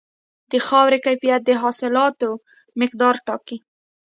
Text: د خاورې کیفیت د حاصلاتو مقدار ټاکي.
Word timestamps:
د 0.51 0.53
خاورې 0.67 0.97
کیفیت 1.05 1.41
د 1.45 1.51
حاصلاتو 1.61 2.29
مقدار 2.81 3.15
ټاکي. 3.25 3.57